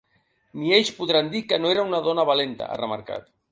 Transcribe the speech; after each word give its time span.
Ni 0.61 0.73
ells 0.77 0.91
podran 1.01 1.29
dir 1.35 1.43
que 1.53 1.61
no 1.65 1.75
era 1.75 1.85
una 1.91 2.01
dona 2.09 2.27
valenta, 2.33 2.73
ha 2.73 2.83
remarcat. 2.85 3.33